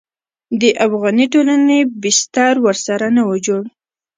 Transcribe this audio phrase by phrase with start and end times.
[0.61, 3.63] د افغاني ټولنې بستر ورسره نه و جوړ.